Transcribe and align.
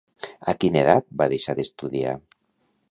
A 0.53 0.55
quina 0.63 0.81
edat 0.85 1.05
va 1.21 1.29
deixar 1.35 1.57
d'estudiar? 1.61 2.17